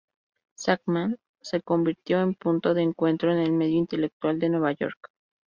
[0.57, 5.11] Shachtman se convirtió en punto de encuentro en el medio intelectual de Nueva York.